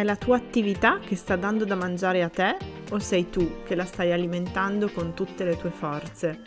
È 0.00 0.02
la 0.02 0.16
tua 0.16 0.36
attività 0.36 0.98
che 0.98 1.14
sta 1.14 1.36
dando 1.36 1.66
da 1.66 1.74
mangiare 1.74 2.22
a 2.22 2.30
te 2.30 2.56
o 2.88 2.98
sei 2.98 3.28
tu 3.28 3.62
che 3.64 3.74
la 3.74 3.84
stai 3.84 4.12
alimentando 4.12 4.88
con 4.88 5.12
tutte 5.12 5.44
le 5.44 5.58
tue 5.58 5.68
forze? 5.68 6.40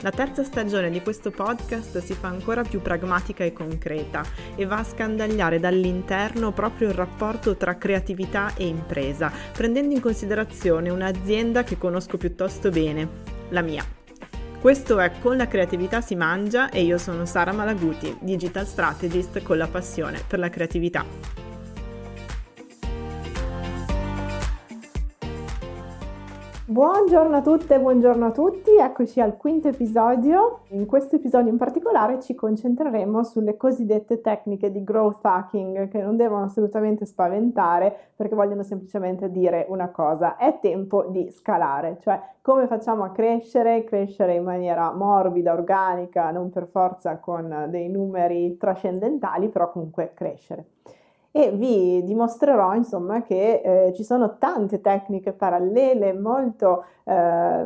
La 0.00 0.10
terza 0.10 0.42
stagione 0.42 0.88
di 0.88 1.02
questo 1.02 1.30
podcast 1.30 1.98
si 1.98 2.14
fa 2.14 2.28
ancora 2.28 2.62
più 2.62 2.80
pragmatica 2.80 3.44
e 3.44 3.52
concreta 3.52 4.24
e 4.56 4.64
va 4.64 4.78
a 4.78 4.84
scandagliare 4.84 5.60
dall'interno 5.60 6.52
proprio 6.52 6.88
il 6.88 6.94
rapporto 6.94 7.58
tra 7.58 7.76
creatività 7.76 8.54
e 8.56 8.66
impresa, 8.66 9.30
prendendo 9.52 9.94
in 9.94 10.00
considerazione 10.00 10.88
un'azienda 10.88 11.64
che 11.64 11.76
conosco 11.76 12.16
piuttosto 12.16 12.70
bene, 12.70 13.06
la 13.50 13.60
mia. 13.60 13.84
Questo 14.58 14.98
è 14.98 15.12
Con 15.20 15.36
la 15.36 15.46
creatività 15.46 16.00
si 16.00 16.14
mangia 16.14 16.70
e 16.70 16.84
io 16.84 16.96
sono 16.96 17.26
Sara 17.26 17.52
Malaguti, 17.52 18.16
digital 18.22 18.66
strategist 18.66 19.42
con 19.42 19.58
la 19.58 19.68
passione 19.68 20.22
per 20.26 20.38
la 20.38 20.48
creatività. 20.48 21.47
Buongiorno 26.70 27.34
a 27.34 27.40
tutte 27.40 27.80
buongiorno 27.80 28.26
a 28.26 28.30
tutti, 28.30 28.76
eccoci 28.78 29.22
al 29.22 29.38
quinto 29.38 29.68
episodio. 29.68 30.64
In 30.72 30.84
questo 30.84 31.16
episodio 31.16 31.50
in 31.50 31.56
particolare 31.56 32.20
ci 32.20 32.34
concentreremo 32.34 33.24
sulle 33.24 33.56
cosiddette 33.56 34.20
tecniche 34.20 34.70
di 34.70 34.84
growth 34.84 35.24
hacking 35.24 35.88
che 35.88 36.02
non 36.02 36.18
devono 36.18 36.44
assolutamente 36.44 37.06
spaventare 37.06 38.10
perché 38.14 38.34
vogliono 38.34 38.62
semplicemente 38.64 39.30
dire 39.30 39.64
una 39.70 39.88
cosa, 39.88 40.36
è 40.36 40.58
tempo 40.60 41.06
di 41.08 41.30
scalare, 41.30 41.96
cioè 42.02 42.20
come 42.42 42.66
facciamo 42.66 43.02
a 43.02 43.12
crescere, 43.12 43.84
crescere 43.84 44.34
in 44.34 44.44
maniera 44.44 44.92
morbida, 44.92 45.54
organica, 45.54 46.30
non 46.32 46.50
per 46.50 46.66
forza 46.66 47.16
con 47.16 47.68
dei 47.70 47.88
numeri 47.88 48.58
trascendentali, 48.58 49.48
però 49.48 49.72
comunque 49.72 50.10
crescere 50.12 50.66
e 51.30 51.50
vi 51.50 52.02
dimostrerò 52.04 52.74
insomma 52.74 53.22
che 53.22 53.60
eh, 53.62 53.92
ci 53.92 54.02
sono 54.02 54.38
tante 54.38 54.80
tecniche 54.80 55.32
parallele 55.32 56.14
molto 56.14 56.84
eh, 57.04 57.64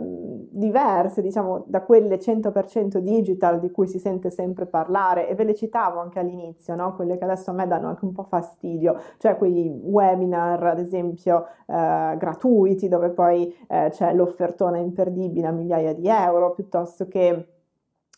diverse 0.50 1.22
diciamo 1.22 1.64
da 1.66 1.82
quelle 1.82 2.18
100% 2.18 2.98
digital 2.98 3.60
di 3.60 3.70
cui 3.70 3.86
si 3.86 4.00
sente 4.00 4.30
sempre 4.30 4.66
parlare 4.66 5.28
e 5.28 5.34
ve 5.36 5.44
le 5.44 5.54
citavo 5.54 6.00
anche 6.00 6.18
all'inizio 6.18 6.74
no? 6.74 6.94
quelle 6.96 7.16
che 7.16 7.24
adesso 7.24 7.50
a 7.50 7.54
me 7.54 7.66
danno 7.68 7.88
anche 7.88 8.04
un 8.04 8.12
po' 8.12 8.24
fastidio 8.24 8.98
cioè 9.18 9.36
quei 9.36 9.80
webinar 9.82 10.64
ad 10.64 10.78
esempio 10.80 11.46
eh, 11.66 12.16
gratuiti 12.18 12.88
dove 12.88 13.10
poi 13.10 13.54
eh, 13.68 13.88
c'è 13.90 14.12
l'offertona 14.12 14.78
imperdibile 14.78 15.46
a 15.46 15.52
migliaia 15.52 15.94
di 15.94 16.08
euro 16.08 16.52
piuttosto 16.52 17.06
che 17.06 17.46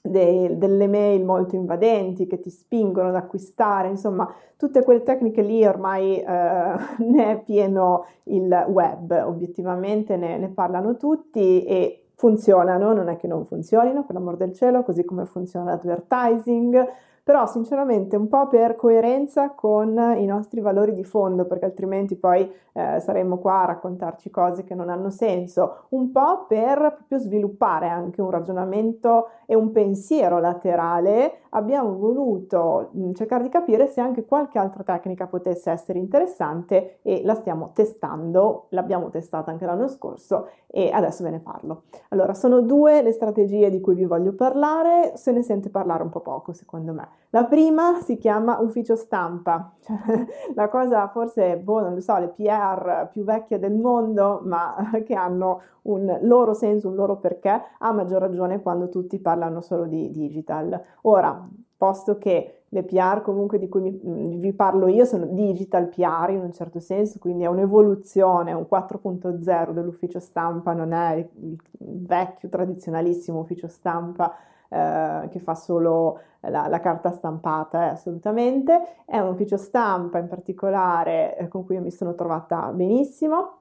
de, 0.07 0.59
delle 0.59 0.87
mail 0.87 1.25
molto 1.25 1.57
invadenti 1.57 2.27
che 2.27 2.39
ti 2.39 2.51
spingono 2.51 3.09
ad 3.09 3.15
acquistare, 3.15 3.89
insomma, 3.89 4.31
tutte 4.59 4.83
quelle 4.83 5.03
tecniche 5.03 5.41
lì 5.41 5.65
ormai 5.65 6.21
eh, 6.21 6.25
ne 6.99 7.31
è 7.31 7.41
pieno 7.43 8.05
il 8.25 8.67
web, 8.69 9.23
obiettivamente 9.25 10.17
ne, 10.17 10.37
ne 10.37 10.49
parlano 10.49 10.99
tutti 10.99 11.65
e 11.65 12.09
funzionano, 12.17 12.93
non 12.93 13.09
è 13.09 13.17
che 13.17 13.27
non 13.27 13.47
funzionino, 13.47 14.05
per 14.05 14.15
l'amor 14.15 14.37
del 14.37 14.53
cielo, 14.53 14.83
così 14.83 15.05
come 15.05 15.25
funziona 15.25 15.71
l'advertising, 15.71 16.87
però 17.25 17.47
sinceramente 17.47 18.17
un 18.17 18.29
po' 18.29 18.49
per 18.49 18.77
coerenza 18.77 19.51
con 19.51 19.97
i 20.19 20.27
nostri 20.27 20.61
valori 20.61 20.93
di 20.93 21.05
fondo, 21.05 21.47
perché 21.47 21.65
altrimenti 21.65 22.17
poi 22.17 22.49
eh, 22.75 23.01
saremmo 23.01 23.39
qua 23.39 23.63
a 23.63 23.67
raccontarci 23.67 24.31
cose 24.31 24.63
che 24.65 24.75
non 24.75 24.91
hanno 24.91 25.09
senso, 25.09 25.87
un 25.91 26.13
po' 26.13 26.45
per 26.47 26.79
proprio 26.79 27.19
sviluppare 27.19 27.89
anche 27.89 28.21
un 28.21 28.31
ragionamento 28.31 29.29
e 29.47 29.55
un 29.55 29.73
pensiero 29.73 30.39
laterale, 30.39 31.41
abbiamo 31.51 31.97
voluto 31.97 32.91
mh, 32.93 33.13
cercare 33.13 33.45
di 33.45 33.49
capire 33.49 33.87
se 33.87 34.01
anche 34.01 34.25
qualche 34.25 34.59
altra 34.59 34.83
tecnica 34.83 35.27
potesse 35.27 35.71
essere 35.71 35.99
interessante 35.99 36.99
e 37.03 37.23
la 37.25 37.35
stiamo 37.35 37.71
testando, 37.73 38.67
l'abbiamo 38.71 39.09
testata 39.09 39.51
anche 39.51 39.65
l'anno 39.65 39.89
scorso 39.89 40.49
e 40.67 40.91
adesso 40.93 41.23
ve 41.23 41.31
ne 41.31 41.41
parlo. 41.41 41.85
Allora, 42.09 42.35
sono 42.35 42.61
due 42.61 43.01
le 43.03 43.13
strategie 43.13 43.71
di 43.71 43.81
cui 43.81 43.95
vi 43.95 44.05
voglio 44.05 44.35
parlare, 44.35 45.13
se 45.17 45.33
ne 45.33 45.43
sente 45.43 45.71
parlare 45.71 46.03
un 46.03 46.11
po' 46.11 46.21
poco 46.21 46.53
secondo 46.53 46.93
me. 46.93 47.14
La 47.35 47.45
prima 47.45 48.01
si 48.01 48.17
chiama 48.17 48.61
ufficio 48.61 48.95
stampa, 48.95 49.73
cioè, 49.81 49.97
la 50.55 50.69
cosa 50.69 51.09
forse, 51.09 51.57
boh, 51.57 51.81
non 51.81 51.95
lo 51.95 52.01
so, 52.01 52.17
le 52.19 52.29
PR 52.29 53.09
più 53.11 53.25
vecchie 53.25 53.59
del 53.59 53.75
mondo, 53.75 54.41
ma 54.45 54.77
che 55.05 55.15
hanno 55.15 55.61
un 55.83 56.19
loro 56.23 56.55
senso, 56.55 56.89
un 56.89 56.95
loro 56.95 57.17
perché, 57.17 57.61
a 57.79 57.93
maggior 57.93 58.21
ragione 58.21 58.63
quando 58.63 58.89
tutti 58.89 59.19
parlano 59.19 59.61
solo 59.61 59.87
di 59.87 60.13
digital. 60.13 60.81
Ora, 61.03 61.45
posto 61.77 62.19
che 62.19 62.61
le 62.69 62.85
PR 62.85 63.21
comunque 63.23 63.59
di 63.59 63.69
cui 63.69 63.81
mi, 63.81 64.01
mm, 64.05 64.39
vi 64.39 64.53
parlo 64.53 64.87
io 64.87 65.05
sono 65.05 65.27
digital 65.27 65.89
PR 65.89 66.31
in 66.31 66.41
un 66.41 66.53
certo 66.53 66.79
senso, 66.79 67.19
quindi 67.19 67.43
è 67.43 67.49
un'evoluzione, 67.49 68.53
un 68.53 68.67
4.0 68.69 69.73
dell'ufficio 69.73 70.21
stampa, 70.21 70.73
non 70.73 70.93
è 70.93 71.15
il 71.17 71.61
vecchio 71.79 72.49
tradizionalissimo 72.49 73.41
ufficio 73.41 73.67
stampa 73.67 74.33
eh, 74.69 75.29
che 75.31 75.41
fa 75.41 75.55
solo 75.55 76.21
la, 76.41 76.69
la, 76.69 76.81
carta 76.81 77.11
stampata, 77.11 77.85
eh, 77.87 77.89
assolutamente. 77.91 79.03
È 79.05 79.19
un 79.19 79.29
ufficio 79.29 79.57
stampa 79.57 80.19
in 80.19 80.29
particolare 80.29 81.37
eh, 81.37 81.49
con 81.49 81.65
cui 81.65 81.79
mi 81.81 81.91
sono 81.91 82.15
trovata 82.15 82.71
benissimo 82.73 83.59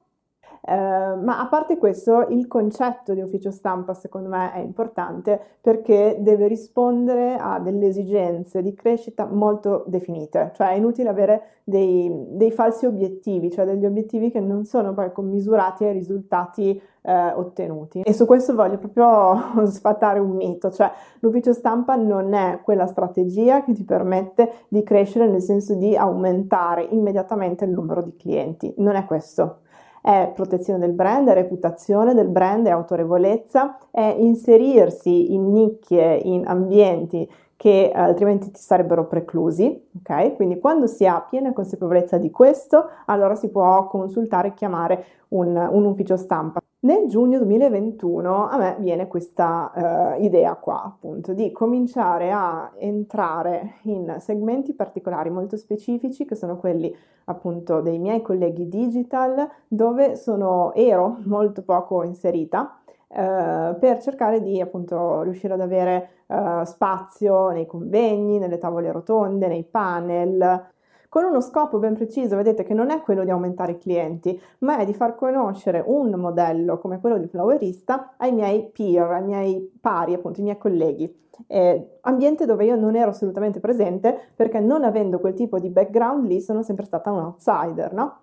eh, 0.61 0.75
ma 0.75 1.39
a 1.39 1.47
parte 1.47 1.77
questo, 1.77 2.27
il 2.29 2.47
concetto 2.47 3.13
di 3.13 3.21
ufficio 3.21 3.51
stampa 3.51 3.93
secondo 3.93 4.29
me 4.29 4.53
è 4.53 4.59
importante 4.59 5.39
perché 5.59 6.17
deve 6.19 6.47
rispondere 6.47 7.35
a 7.35 7.59
delle 7.59 7.87
esigenze 7.87 8.61
di 8.61 8.73
crescita 8.73 9.25
molto 9.25 9.83
definite, 9.87 10.51
cioè 10.55 10.69
è 10.69 10.73
inutile 10.75 11.09
avere 11.09 11.41
dei, 11.63 12.11
dei 12.29 12.51
falsi 12.51 12.85
obiettivi, 12.85 13.51
cioè 13.51 13.65
degli 13.65 13.85
obiettivi 13.85 14.31
che 14.31 14.39
non 14.39 14.65
sono 14.65 14.93
poi 14.93 15.11
commisurati 15.11 15.85
ai 15.85 15.93
risultati 15.93 16.81
eh, 17.01 17.31
ottenuti. 17.33 18.01
E 18.01 18.13
su 18.13 18.25
questo 18.25 18.55
voglio 18.55 18.77
proprio 18.77 19.65
sfatare 19.67 20.19
un 20.19 20.31
mito, 20.31 20.71
cioè 20.71 20.91
l'ufficio 21.19 21.53
stampa 21.53 21.95
non 21.95 22.33
è 22.33 22.61
quella 22.63 22.87
strategia 22.87 23.63
che 23.63 23.73
ti 23.73 23.83
permette 23.83 24.65
di 24.67 24.83
crescere 24.83 25.27
nel 25.27 25.41
senso 25.41 25.75
di 25.75 25.95
aumentare 25.95 26.83
immediatamente 26.83 27.65
il 27.65 27.71
numero 27.71 28.01
di 28.01 28.15
clienti, 28.15 28.73
non 28.77 28.95
è 28.95 29.05
questo 29.05 29.59
è 30.03 30.33
protezione 30.35 30.79
del 30.79 30.91
brand, 30.91 31.29
è 31.29 31.33
reputazione 31.33 32.13
del 32.13 32.27
brand, 32.27 32.67
è 32.67 32.71
autorevolezza, 32.71 33.77
è 33.89 34.15
inserirsi 34.19 35.33
in 35.33 35.53
nicchie, 35.53 36.15
in 36.17 36.45
ambienti 36.45 37.25
che 37.55 37.85
eh, 37.85 37.97
altrimenti 37.97 38.51
ti 38.51 38.59
sarebbero 38.59 39.07
preclusi, 39.07 39.89
ok? 39.99 40.35
Quindi 40.35 40.59
quando 40.59 40.87
si 40.87 41.05
ha 41.05 41.21
piena 41.21 41.53
consapevolezza 41.53 42.17
di 42.17 42.29
questo, 42.31 42.89
allora 43.05 43.35
si 43.35 43.49
può 43.49 43.87
consultare 43.87 44.49
e 44.49 44.53
chiamare 44.53 45.05
un, 45.29 45.55
un 45.55 45.85
ufficio 45.85 46.17
stampa. 46.17 46.61
Nel 46.83 47.07
giugno 47.07 47.38
2021 47.38 48.49
a 48.49 48.57
me 48.57 48.75
viene 48.79 49.07
questa 49.07 49.71
uh, 50.17 50.21
idea 50.21 50.55
qua, 50.55 50.83
appunto, 50.83 51.31
di 51.31 51.49
cominciare 51.53 52.29
a 52.29 52.73
entrare 52.77 53.75
in 53.83 54.17
segmenti 54.19 54.73
particolari 54.73 55.29
molto 55.29 55.55
specifici, 55.55 56.25
che 56.25 56.35
sono 56.35 56.57
quelli 56.57 56.94
appunto 57.25 57.79
dei 57.79 57.99
miei 57.99 58.21
colleghi 58.21 58.67
digital, 58.67 59.49
dove 59.66 60.17
sono, 60.17 60.73
ero 60.73 61.19
molto 61.23 61.61
poco 61.61 62.03
inserita. 62.03 62.79
Uh, 63.07 63.77
per 63.79 64.01
cercare 64.01 64.41
di 64.41 64.59
appunto 64.59 65.21
riuscire 65.21 65.53
ad 65.53 65.61
avere 65.61 66.23
uh, 66.25 66.63
spazio 66.65 67.51
nei 67.51 67.65
convegni, 67.65 68.39
nelle 68.39 68.57
tavole 68.57 68.91
rotonde, 68.91 69.47
nei 69.47 69.63
panel, 69.63 70.72
con 71.13 71.25
uno 71.25 71.41
scopo 71.41 71.78
ben 71.78 71.94
preciso, 71.94 72.35
vedete 72.35 72.63
che 72.63 72.74
non 72.74 72.90
è 72.90 73.03
quello 73.03 73.24
di 73.24 73.29
aumentare 73.29 73.74
i 73.74 73.78
clienti, 73.78 74.41
ma 74.62 74.79
è 74.79 74.85
di 74.85 74.96
far 74.96 75.13
conoscere 75.13 75.84
un 75.85 76.09
modello 76.16 76.79
come 76.79 77.00
quello 77.00 77.19
di 77.19 77.28
Flowerista 77.28 78.16
ai 78.18 78.31
miei 78.31 78.72
peer, 78.74 79.12
ai 79.12 79.24
miei 79.24 79.72
pari, 79.79 80.16
appunto, 80.16 80.40
i 80.40 80.44
miei 80.44 80.57
colleghi. 80.57 81.30
Eh, 81.45 82.00
ambiente 82.01 82.48
dove 82.48 82.65
io 82.65 82.75
non 82.75 82.95
ero 82.95 83.12
assolutamente 83.12 83.60
presente 83.60 84.31
perché 84.36 84.60
non 84.60 84.83
avendo 84.83 85.19
quel 85.19 85.36
tipo 85.36 85.60
di 85.60 85.69
background 85.69 86.25
lì 86.25 86.42
sono 86.42 86.63
sempre 86.63 86.86
stata 86.86 87.12
un 87.12 87.19
outsider, 87.19 87.94
no? 87.94 88.21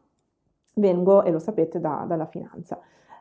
Vengo, 0.74 1.22
e 1.22 1.30
lo 1.30 1.38
sapete, 1.38 1.78
da, 1.78 2.04
dalla 2.08 2.26
finanza. 2.26 2.76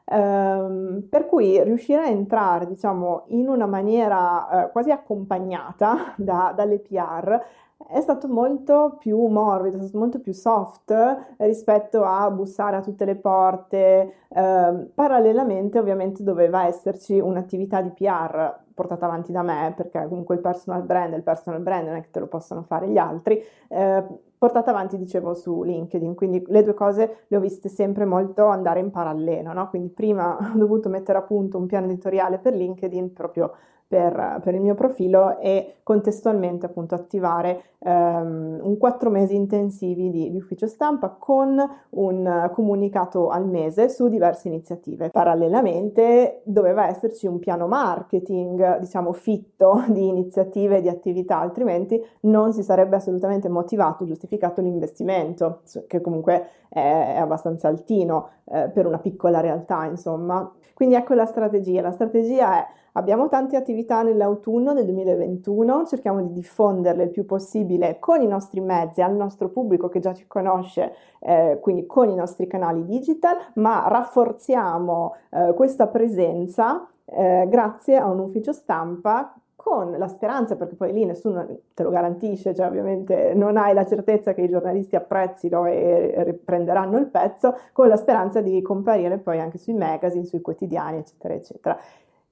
Um, 0.05 1.05
per 1.07 1.27
cui 1.27 1.63
riuscire 1.63 2.01
a 2.01 2.07
entrare, 2.07 2.65
diciamo, 2.65 3.25
in 3.27 3.47
una 3.47 3.67
maniera 3.67 4.47
uh, 4.65 4.71
quasi 4.71 4.89
accompagnata 4.89 6.15
da, 6.17 6.53
dalle 6.55 6.79
PR 6.79 7.39
è 7.87 8.01
stato 8.01 8.27
molto 8.27 8.97
più 8.99 9.17
morbido, 9.27 9.77
è 9.77 9.81
stato 9.81 9.97
molto 9.97 10.19
più 10.19 10.33
soft 10.33 10.93
rispetto 11.37 12.03
a 12.03 12.29
bussare 12.29 12.75
a 12.75 12.81
tutte 12.81 13.05
le 13.05 13.15
porte. 13.15 14.13
Eh, 14.27 14.89
parallelamente, 14.93 15.79
ovviamente, 15.79 16.23
doveva 16.23 16.65
esserci 16.65 17.19
un'attività 17.19 17.81
di 17.81 17.89
PR 17.91 18.67
portata 18.73 19.05
avanti 19.05 19.31
da 19.31 19.41
me, 19.41 19.73
perché 19.75 20.05
comunque 20.07 20.35
il 20.35 20.41
personal 20.41 20.83
brand, 20.83 21.13
il 21.13 21.23
personal 21.23 21.61
brand 21.61 21.87
non 21.87 21.95
è 21.95 22.01
che 22.01 22.11
te 22.11 22.19
lo 22.19 22.27
possono 22.27 22.63
fare 22.63 22.87
gli 22.87 22.97
altri. 22.97 23.41
Eh, 23.67 24.03
portata 24.37 24.69
avanti, 24.69 24.97
dicevo, 24.97 25.33
su 25.33 25.63
LinkedIn, 25.63 26.15
quindi 26.15 26.43
le 26.47 26.63
due 26.63 26.73
cose 26.73 27.23
le 27.27 27.37
ho 27.37 27.39
viste 27.39 27.69
sempre 27.69 28.05
molto 28.05 28.45
andare 28.45 28.79
in 28.79 28.91
parallelo, 28.91 29.51
no? 29.51 29.67
Quindi 29.69 29.89
prima 29.89 30.37
ho 30.53 30.57
dovuto 30.57 30.89
mettere 30.89 31.17
a 31.17 31.23
punto 31.23 31.57
un 31.57 31.65
piano 31.65 31.87
editoriale 31.87 32.37
per 32.37 32.53
LinkedIn 32.53 33.13
proprio 33.13 33.51
per, 33.89 34.39
per, 34.43 34.53
il 34.53 34.61
mio 34.61 34.75
profilo 34.75 35.39
e 35.39 35.77
contestualmente 35.81 36.67
appunto 36.67 36.93
attivare 36.93 37.63
um, 37.79 38.59
un 38.61 38.77
quattro 38.77 39.09
mesi 39.09 39.33
intensivi 39.33 40.11
di, 40.11 40.29
di, 40.29 40.37
ufficio 40.37 40.67
stampa 40.67 41.09
con 41.09 41.59
un 41.89 42.49
comunicato 42.53 43.29
al 43.29 43.47
mese 43.47 43.89
su 43.89 44.07
diverse 44.07 44.47
iniziative. 44.47 45.09
Parallelamente 45.09 46.41
doveva 46.43 46.87
esserci 46.87 47.25
un 47.25 47.39
piano 47.39 47.65
marketing, 47.65 48.77
diciamo, 48.77 49.11
fitto 49.11 49.83
di 49.89 50.07
iniziative 50.07 50.77
e 50.77 50.81
di 50.81 50.89
attività, 50.89 51.39
altrimenti 51.39 51.99
non 52.21 52.53
si 52.53 52.61
sarebbe 52.61 52.97
assolutamente 52.97 53.49
motivato, 53.49 54.05
giustificato 54.05 54.61
l'investimento, 54.61 55.61
che 55.87 55.99
comunque 55.99 56.49
è, 56.69 57.15
è 57.15 57.17
abbastanza 57.17 57.69
altino 57.69 58.29
eh, 58.51 58.69
per 58.71 58.85
una 58.85 58.99
piccola 58.99 59.39
realtà, 59.39 59.85
insomma. 59.85 60.47
Quindi 60.75 60.93
ecco 60.93 61.15
la 61.15 61.25
strategia. 61.25 61.81
La 61.81 61.91
strategia 61.91 62.59
è 62.59 62.67
Abbiamo 62.93 63.29
tante 63.29 63.55
attività 63.55 64.01
nell'autunno 64.01 64.73
del 64.73 64.85
2021, 64.85 65.85
cerchiamo 65.85 66.21
di 66.21 66.33
diffonderle 66.33 67.03
il 67.03 67.09
più 67.09 67.25
possibile 67.25 67.99
con 67.99 68.21
i 68.21 68.27
nostri 68.27 68.61
mezzi, 68.61 69.01
al 69.01 69.15
nostro 69.15 69.49
pubblico 69.49 69.89
che 69.89 69.99
già 69.99 70.13
ci 70.13 70.25
conosce, 70.27 70.93
eh, 71.19 71.59
quindi 71.61 71.85
con 71.85 72.09
i 72.09 72.15
nostri 72.15 72.47
canali 72.47 72.85
digital, 72.85 73.37
ma 73.55 73.87
rafforziamo 73.87 75.15
eh, 75.29 75.53
questa 75.55 75.87
presenza 75.87 76.87
eh, 77.05 77.47
grazie 77.49 77.97
a 77.97 78.07
un 78.07 78.19
ufficio 78.19 78.53
stampa 78.53 79.33
con 79.55 79.91
la 79.97 80.07
speranza, 80.07 80.55
perché 80.55 80.75
poi 80.75 80.93
lì 80.93 81.03
nessuno 81.03 81.45
te 81.73 81.83
lo 81.83 81.89
garantisce, 81.89 82.55
cioè 82.55 82.67
ovviamente 82.67 83.33
non 83.35 83.57
hai 83.57 83.73
la 83.73 83.85
certezza 83.85 84.33
che 84.33 84.41
i 84.41 84.47
giornalisti 84.47 84.95
apprezzino 84.95 85.65
e 85.65 86.23
riprenderanno 86.23 86.97
il 86.97 87.07
pezzo, 87.07 87.57
con 87.73 87.89
la 87.89 87.97
speranza 87.97 88.39
di 88.39 88.61
comparire 88.61 89.17
poi 89.17 89.39
anche 89.39 89.57
sui 89.57 89.73
magazine, 89.73 90.23
sui 90.23 90.39
quotidiani, 90.39 90.99
eccetera, 90.99 91.33
eccetera. 91.33 91.77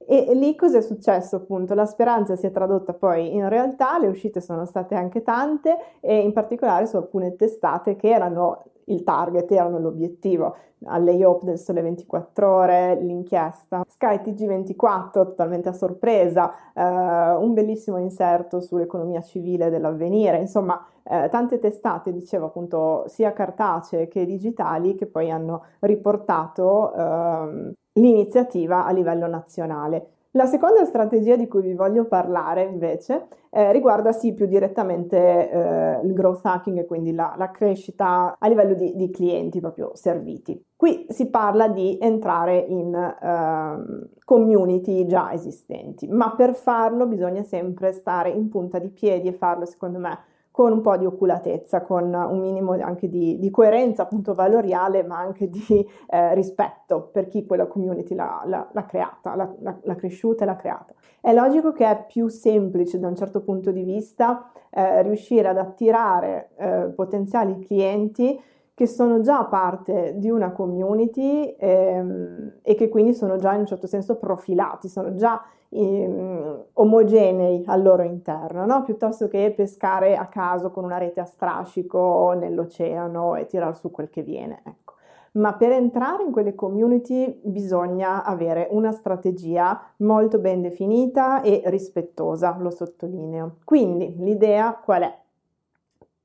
E 0.05 0.33
lì 0.35 0.55
cos'è 0.55 0.81
successo 0.81 1.35
appunto? 1.37 1.73
La 1.73 1.85
speranza 1.85 2.35
si 2.35 2.45
è 2.45 2.51
tradotta 2.51 2.93
poi 2.93 3.33
in 3.33 3.49
realtà, 3.49 3.97
le 3.99 4.07
uscite 4.07 4.39
sono 4.41 4.65
state 4.65 4.95
anche 4.95 5.23
tante 5.23 5.77
e 5.99 6.19
in 6.19 6.33
particolare 6.33 6.85
su 6.85 6.95
alcune 6.95 7.35
testate 7.35 7.95
che 7.95 8.09
erano 8.09 8.63
il 8.85 9.03
target, 9.03 9.51
erano 9.51 9.79
l'obiettivo. 9.79 10.55
All'EIOP 10.85 11.43
del 11.43 11.57
Sole 11.57 11.81
24 11.81 12.49
Ore, 12.55 12.95
l'inchiesta, 13.01 13.83
Sky 13.87 14.17
TG24 14.17 15.11
totalmente 15.11 15.69
a 15.69 15.73
sorpresa, 15.73 16.53
eh, 16.73 16.83
un 16.83 17.53
bellissimo 17.53 17.97
inserto 17.97 18.61
sull'economia 18.61 19.21
civile 19.21 19.71
dell'avvenire, 19.71 20.37
insomma 20.37 20.85
eh, 21.03 21.29
tante 21.29 21.57
testate, 21.57 22.13
dicevo 22.13 22.45
appunto 22.45 23.05
sia 23.07 23.33
cartacee 23.33 24.07
che 24.07 24.25
digitali, 24.25 24.95
che 24.95 25.07
poi 25.07 25.31
hanno 25.31 25.63
riportato 25.79 26.93
eh, 26.93 27.73
l'iniziativa 27.97 28.85
a 28.85 28.91
livello 28.91 29.27
nazionale. 29.27 30.11
La 30.31 30.45
seconda 30.45 30.85
strategia 30.85 31.35
di 31.35 31.47
cui 31.47 31.61
vi 31.61 31.73
voglio 31.73 32.05
parlare 32.05 32.63
invece 32.63 33.27
eh, 33.49 33.71
riguarda 33.71 34.11
sì 34.11 34.33
più 34.33 34.45
direttamente 34.45 35.49
eh, 35.49 35.99
il 36.03 36.13
growth 36.13 36.45
hacking 36.45 36.77
e 36.77 36.85
quindi 36.85 37.11
la, 37.11 37.33
la 37.37 37.49
crescita 37.49 38.35
a 38.37 38.47
livello 38.47 38.75
di, 38.75 38.95
di, 38.95 39.09
clienti 39.09 39.59
proprio 39.59 39.91
serviti. 39.95 40.61
Qui 40.75 41.07
si 41.09 41.29
parla 41.29 41.67
di 41.69 41.97
entrare 41.99 42.57
in 42.57 42.93
eh, 42.93 44.09
community 44.25 45.07
già 45.07 45.33
esistenti, 45.33 46.07
ma 46.07 46.35
per 46.35 46.53
farlo 46.53 47.07
bisogna 47.07 47.41
sempre 47.41 47.91
stare 47.91 48.29
in 48.29 48.47
punta 48.49 48.77
di 48.77 48.89
piedi 48.89 49.29
e 49.29 49.33
farlo 49.33 49.65
secondo 49.65 49.97
me 49.97 50.19
con 50.57 50.71
un 50.71 50.81
po' 50.81 50.97
di 50.97 51.05
oculatezza, 51.05 51.83
con 51.83 52.11
un 52.11 52.39
minimo 52.39 52.71
anche 52.81 53.07
di, 53.07 53.37
di 53.37 53.51
coerenza 53.51 54.01
appunto 54.01 54.33
valoriale, 54.33 55.03
ma 55.03 55.19
anche 55.19 55.51
di 55.51 55.63
eh, 56.09 56.33
rispetto 56.33 57.09
per 57.13 57.27
chi 57.27 57.45
quella 57.45 57.67
community 57.67 58.15
l'ha, 58.15 58.41
l'ha, 58.43 58.67
l'ha 58.71 58.85
creata, 58.87 59.35
l'ha, 59.35 59.53
l'ha, 59.59 59.95
cresciuta 59.95 60.43
e 60.43 60.47
l'ha 60.47 60.55
creata. 60.55 60.95
È 61.21 61.31
logico 61.31 61.73
che 61.73 61.85
è 61.87 62.05
più 62.07 62.27
semplice 62.27 62.97
da 62.97 63.07
un 63.07 63.15
certo 63.15 63.43
punto 63.43 63.69
di 63.69 63.83
vista 63.83 64.49
eh, 64.71 65.03
riuscire 65.03 65.47
ad 65.47 65.59
attirare 65.59 66.49
eh, 66.57 66.91
potenziali 66.95 67.59
clienti 67.59 68.41
che 68.77 68.85
sono 68.85 69.21
già 69.21 69.43
parte 69.45 70.13
di 70.17 70.29
una 70.29 70.51
community 70.51 71.55
ehm, 71.57 72.57
e 72.61 72.75
che 72.75 72.89
quindi 72.89 73.15
sono 73.15 73.37
già 73.37 73.53
in 73.53 73.61
un 73.61 73.65
certo 73.65 73.87
senso 73.87 74.17
profilati, 74.17 74.87
sono 74.87 75.15
già 75.15 75.41
um, 75.69 76.63
omogenei 76.73 77.63
al 77.65 77.81
loro 77.81 78.03
interno, 78.03 78.67
no? 78.67 78.83
piuttosto 78.83 79.27
che 79.27 79.51
pescare 79.55 80.15
a 80.15 80.27
caso 80.27 80.69
con 80.69 80.83
una 80.83 80.99
rete 80.99 81.19
a 81.19 81.25
strascico 81.25 82.35
nell'oceano 82.37 83.35
e 83.35 83.47
tirar 83.47 83.75
su 83.75 83.89
quel 83.89 84.11
che 84.11 84.21
viene. 84.21 84.61
Ecco. 84.63 84.93
Ma 85.31 85.53
per 85.53 85.71
entrare 85.71 86.21
in 86.21 86.31
quelle 86.31 86.53
community 86.53 87.41
bisogna 87.43 88.23
avere 88.23 88.67
una 88.69 88.91
strategia 88.91 89.81
molto 89.97 90.37
ben 90.37 90.61
definita 90.61 91.41
e 91.41 91.63
rispettosa, 91.65 92.55
lo 92.59 92.69
sottolineo. 92.69 93.55
Quindi 93.63 94.17
l'idea 94.19 94.79
qual 94.79 95.01
è? 95.01 95.25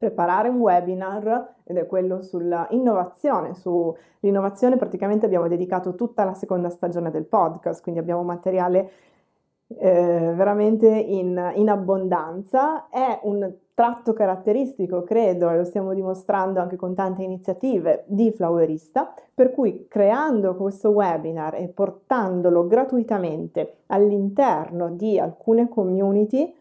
Preparare 0.03 0.49
un 0.49 0.59
webinar 0.59 1.55
ed 1.63 1.77
è 1.77 1.87
quello 1.87 2.23
sull'innovazione. 2.23 3.55
Sull'innovazione 3.55 4.77
praticamente 4.77 5.27
abbiamo 5.27 5.47
dedicato 5.47 5.95
tutta 5.95 6.25
la 6.25 6.35
seconda 6.35 6.71
stagione 6.71 7.13
del 7.13 7.25
podcast, 7.25 7.81
quindi 7.81 8.01
abbiamo 8.01 8.25
materiale 8.25 8.91
eh, 9.69 10.33
veramente 10.35 10.89
in, 10.89 11.53
in, 11.55 11.69
abbondanza. 11.69 12.89
È 12.89 13.21
un 13.23 13.49
tratto 13.75 14.13
caratteristico, 14.13 15.05
credo, 15.05 15.49
e 15.51 15.59
lo 15.59 15.65
stiamo 15.65 15.95
dimostrando 15.95 16.59
anche 16.59 16.75
con 16.75 16.97
tante 16.97 17.23
iniziative 17.23 18.03
di 18.09 18.33
Flowerista, 18.33 19.15
per 19.33 19.53
cui 19.53 19.87
creando 19.89 20.57
questo 20.57 20.91
webinar 20.91 21.55
e 21.55 21.69
portandolo 21.69 22.67
gratuitamente 22.67 23.83
all'interno 23.87 24.91
di 24.91 25.17
alcune 25.21 25.69
community, 25.69 26.53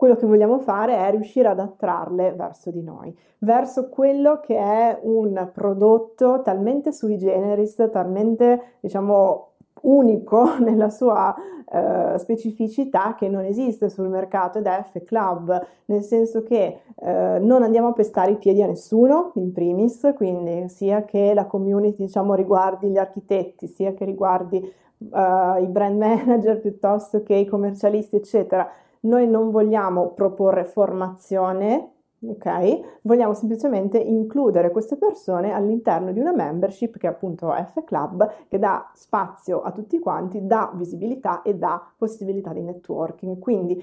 quello 0.00 0.16
che 0.16 0.24
vogliamo 0.24 0.60
fare 0.60 0.96
è 0.96 1.10
riuscire 1.10 1.48
ad 1.48 1.58
attrarle 1.58 2.32
verso 2.32 2.70
di 2.70 2.82
noi, 2.82 3.14
verso 3.40 3.90
quello 3.90 4.40
che 4.40 4.56
è 4.56 4.98
un 5.02 5.50
prodotto 5.52 6.40
talmente 6.40 6.90
sui 6.90 7.18
generis, 7.18 7.86
talmente 7.92 8.76
diciamo 8.80 9.48
unico 9.82 10.56
nella 10.64 10.88
sua 10.88 11.34
uh, 11.36 12.16
specificità 12.16 13.14
che 13.14 13.28
non 13.28 13.44
esiste 13.44 13.90
sul 13.90 14.08
mercato 14.08 14.56
ed 14.56 14.64
è 14.64 14.82
F 14.90 15.04
Club, 15.04 15.66
nel 15.84 16.02
senso 16.02 16.44
che 16.44 16.80
uh, 16.94 17.04
non 17.44 17.62
andiamo 17.62 17.88
a 17.88 17.92
pestare 17.92 18.30
i 18.30 18.38
piedi 18.38 18.62
a 18.62 18.66
nessuno 18.66 19.32
in 19.34 19.52
primis, 19.52 20.14
quindi 20.16 20.66
sia 20.70 21.04
che 21.04 21.34
la 21.34 21.44
community 21.44 22.06
diciamo 22.06 22.32
riguardi 22.32 22.88
gli 22.88 22.96
architetti, 22.96 23.66
sia 23.66 23.92
che 23.92 24.06
riguardi 24.06 24.56
uh, 24.56 25.62
i 25.62 25.66
brand 25.66 25.98
manager 26.00 26.58
piuttosto 26.58 27.22
che 27.22 27.34
i 27.34 27.44
commercialisti, 27.44 28.16
eccetera. 28.16 28.66
Noi 29.00 29.28
non 29.28 29.50
vogliamo 29.50 30.12
proporre 30.12 30.64
formazione 30.64 31.92
ok? 32.22 33.00
Vogliamo 33.02 33.34
semplicemente 33.34 33.98
includere 33.98 34.70
queste 34.70 34.96
persone 34.96 35.52
all'interno 35.52 36.12
di 36.12 36.20
una 36.20 36.32
membership 36.32 36.98
che 36.98 37.06
è 37.06 37.10
appunto 37.10 37.50
F 37.50 37.82
Club, 37.84 38.46
che 38.48 38.58
dà 38.58 38.90
spazio 38.94 39.62
a 39.62 39.72
tutti 39.72 39.98
quanti, 39.98 40.46
dà 40.46 40.70
visibilità 40.74 41.42
e 41.42 41.54
dà 41.54 41.82
possibilità 41.96 42.52
di 42.52 42.60
networking. 42.60 43.38
Quindi 43.38 43.82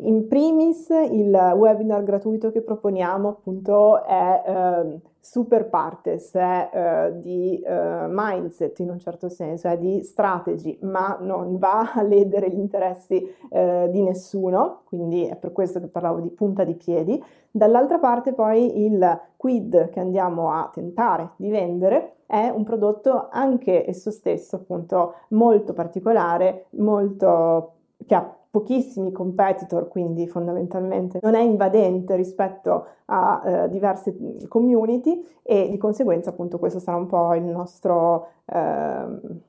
in 0.00 0.28
primis 0.28 0.88
il 0.90 1.34
webinar 1.56 2.04
gratuito 2.04 2.52
che 2.52 2.62
proponiamo 2.62 3.28
appunto 3.28 4.04
è 4.04 4.42
eh, 4.46 5.00
super 5.18 5.68
partes, 5.68 6.32
è 6.34 6.70
eh, 6.72 7.18
di 7.18 7.60
eh, 7.60 8.06
mindset 8.08 8.78
in 8.78 8.90
un 8.90 9.00
certo 9.00 9.28
senso, 9.28 9.66
è 9.66 9.76
di 9.76 10.02
strategy, 10.04 10.78
ma 10.82 11.18
non 11.20 11.58
va 11.58 11.92
a 11.94 12.02
ledere 12.02 12.48
gli 12.48 12.58
interessi 12.58 13.26
eh, 13.50 13.88
di 13.90 14.02
nessuno, 14.02 14.82
quindi 14.84 15.26
è 15.26 15.34
per 15.34 15.50
questo 15.52 15.80
che 15.80 15.88
parlavo 15.88 16.20
di 16.20 16.30
punta 16.30 16.62
di 16.62 16.74
piedi. 16.74 17.22
Dall'altra 17.50 17.98
parte 17.98 18.32
poi 18.32 18.84
il 18.84 19.20
quid 19.36 19.90
che 19.90 19.98
andiamo 19.98 20.52
a 20.52 20.70
tentare 20.72 21.30
di 21.36 21.50
vendere 21.50 22.18
è 22.26 22.48
un 22.48 22.62
prodotto 22.62 23.28
anche 23.30 23.88
esso 23.88 24.12
stesso 24.12 24.56
appunto 24.56 25.14
molto 25.30 25.72
particolare, 25.72 26.66
molto 26.70 27.72
che 28.06 28.14
ha 28.14 28.37
pochissimi 28.50 29.12
competitor, 29.12 29.88
quindi 29.88 30.26
fondamentalmente 30.26 31.18
non 31.22 31.34
è 31.34 31.40
invadente 31.40 32.16
rispetto 32.16 32.86
a 33.06 33.42
eh, 33.44 33.68
diverse 33.68 34.46
community 34.48 35.22
e 35.42 35.68
di 35.68 35.76
conseguenza 35.76 36.30
appunto 36.30 36.58
questo 36.58 36.78
sarà 36.78 36.96
un 36.96 37.06
po' 37.06 37.34
il 37.34 37.44
nostro 37.44 38.28
eh, 38.46 39.04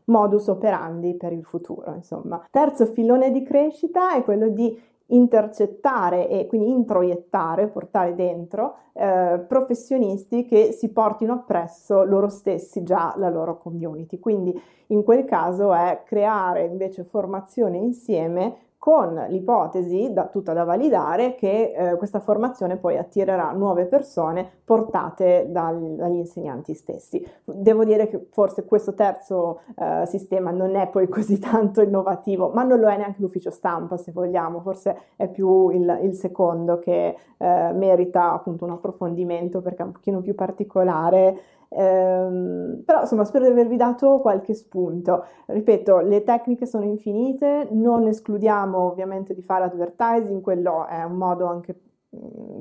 modus 0.06 0.48
operandi 0.48 1.16
per 1.16 1.32
il 1.32 1.46
futuro. 1.46 1.94
Insomma. 1.96 2.46
Terzo 2.52 2.86
filone 2.88 3.32
di 3.32 3.42
crescita 3.44 4.16
è 4.16 4.24
quello 4.24 4.50
di 4.50 4.78
intercettare 5.12 6.30
e 6.30 6.46
quindi 6.46 6.70
introiettare, 6.70 7.68
portare 7.68 8.14
dentro 8.16 8.76
eh, 8.94 9.44
professionisti 9.48 10.46
che 10.46 10.72
si 10.72 10.92
portino 10.92 11.34
appresso 11.34 12.04
loro 12.04 12.30
stessi 12.30 12.84
già 12.84 13.14
la 13.18 13.30
loro 13.30 13.58
community. 13.58 14.20
Quindi 14.20 14.54
in 14.88 15.04
quel 15.04 15.26
caso 15.26 15.74
è 15.74 16.02
creare 16.06 16.66
invece 16.66 17.04
formazione 17.04 17.78
insieme 17.78 18.68
con 18.90 19.24
l'ipotesi 19.30 20.12
da, 20.12 20.26
tutta 20.26 20.52
da 20.52 20.64
validare 20.64 21.36
che 21.36 21.74
eh, 21.76 21.96
questa 21.98 22.20
formazione 22.20 22.78
poi 22.78 22.98
attirerà 22.98 23.52
nuove 23.52 23.86
persone 23.86 24.50
portate 24.66 25.46
dal, 25.52 25.80
dagli 25.96 26.16
insegnanti 26.16 26.74
stessi. 26.74 27.24
Devo 27.44 27.84
dire 27.86 28.08
che 28.08 28.30
forse 28.32 28.66
questo 28.66 28.96
terzo 28.96 29.62
eh, 29.78 30.08
sistema 30.08 30.50
non 30.50 30.76
è 30.76 30.88
poi 30.88 31.06
così 31.08 31.38
tanto 31.38 31.82
innovativo, 31.84 32.50
ma 32.52 32.64
non 32.64 32.80
lo 32.80 32.90
è 32.90 32.98
neanche 32.98 33.22
l'ufficio 33.22 33.52
stampa 33.52 33.96
se 33.96 34.12
vogliamo, 34.12 34.60
forse 34.62 34.98
è 35.16 35.28
più 35.28 35.70
il, 35.70 36.00
il 36.02 36.16
secondo 36.16 36.80
che 36.80 37.16
eh, 37.38 37.72
merita 37.72 38.34
appunto 38.34 38.66
un 38.66 38.72
approfondimento 38.72 39.62
perché 39.62 39.84
è 39.84 39.86
un 39.86 39.92
pochino 39.92 40.22
più 40.22 40.34
particolare 40.34 41.38
Ehm, 41.72 42.82
però 42.86 43.02
insomma 43.02 43.26
spero 43.26 43.46
di 43.46 43.52
avervi 43.52 43.78
dato 43.78 44.18
qualche 44.20 44.54
spunto. 44.54 45.26
Ripeto, 45.46 46.00
le 46.00 46.24
tecniche 46.24 46.66
sono 46.66 46.86
infinite, 46.86 47.68
non 47.72 48.08
escludiamo 48.08 48.78
ovviamente 48.80 49.34
di 49.34 49.42
fare 49.42 49.66
advertising, 49.66 50.42
quello 50.42 50.86
è 50.88 51.04
un 51.04 51.14
modo 51.16 51.46
anche 51.46 51.74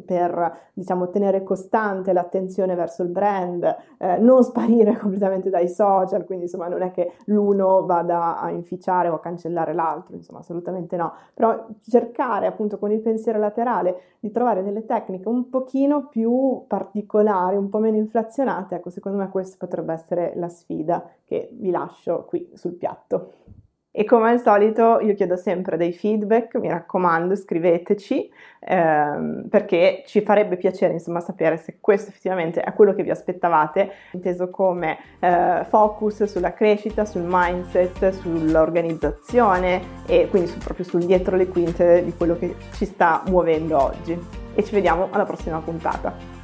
per 0.05 0.71
diciamo, 0.75 1.09
tenere 1.09 1.43
costante 1.43 2.13
l'attenzione 2.13 2.75
verso 2.75 3.03
il 3.03 3.09
brand, 3.09 3.65
eh, 3.99 4.19
non 4.19 4.43
sparire 4.43 4.97
completamente 4.99 5.49
dai 5.51 5.69
social, 5.69 6.25
quindi 6.25 6.45
insomma 6.45 6.69
non 6.69 6.83
è 6.83 6.91
che 6.91 7.13
l'uno 7.27 7.85
vada 7.87 8.39
a 8.39 8.51
inficiare 8.51 9.09
o 9.09 9.15
a 9.15 9.21
cancellare 9.21 9.73
l'altro, 9.73 10.17
insomma 10.17 10.41
assolutamente 10.41 10.97
no, 10.97 11.13
però 11.33 11.67
cercare 11.83 12.47
appunto 12.47 12.79
con 12.79 12.91
il 12.91 13.01
pensiero 13.01 13.39
laterale 13.39 14.17
di 14.21 14.31
trovare 14.31 14.63
delle 14.63 14.85
tecniche 14.85 15.29
un 15.29 15.49
pochino 15.49 16.09
più 16.09 16.65
particolari, 16.67 17.57
un 17.57 17.69
po' 17.69 17.79
meno 17.79 17.97
inflazionate, 17.97 18.77
ecco 18.77 18.91
secondo 18.91 19.19
me 19.19 19.29
questa 19.31 19.57
potrebbe 19.59 19.93
essere 19.93 20.33
la 20.37 20.49
sfida 20.49 21.09
che 21.25 21.51
vi 21.53 21.71
lascio 21.71 22.25
qui 22.25 22.51
sul 22.55 22.73
piatto. 22.73 23.33
E 23.99 24.05
come 24.05 24.31
al 24.31 24.41
solito 24.41 25.01
io 25.01 25.13
chiedo 25.15 25.35
sempre 25.35 25.77
dei 25.77 25.93
feedback, 25.93 26.55
mi 26.55 26.69
raccomando 26.69 27.35
scriveteci 27.35 28.31
ehm, 28.61 29.49
perché 29.51 30.05
ci 30.07 30.21
farebbe 30.21 30.57
piacere 30.57 30.93
insomma 30.93 31.19
sapere 31.19 31.57
se 31.57 31.79
questo 31.81 32.11
effettivamente 32.11 32.61
è 32.61 32.73
quello 32.75 32.95
che 32.95 33.03
vi 33.03 33.11
aspettavate, 33.11 33.91
inteso 34.13 34.51
come 34.51 34.99
eh, 35.19 35.65
focus 35.69 36.23
sulla 36.27 36.53
crescita, 36.53 37.05
sul 37.05 37.25
mindset, 37.27 38.11
sull'organizzazione 38.11 39.81
e 40.07 40.29
quindi 40.31 40.49
su, 40.49 40.59
proprio 40.59 40.85
sul 40.85 41.05
dietro 41.05 41.35
le 41.35 41.49
quinte 41.49 42.05
di 42.05 42.15
quello 42.17 42.39
che 42.39 42.55
ci 42.75 42.85
sta 42.85 43.25
muovendo 43.27 43.83
oggi. 43.83 44.17
E 44.55 44.63
ci 44.63 44.75
vediamo 44.77 45.09
alla 45.11 45.25
prossima 45.25 45.59
puntata. 45.59 46.38